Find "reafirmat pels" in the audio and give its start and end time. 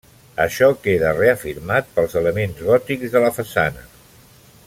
1.17-2.17